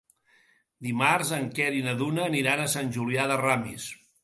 [0.87, 3.89] Dimarts en Quer i na Duna aniran a Sant Julià de Ramis.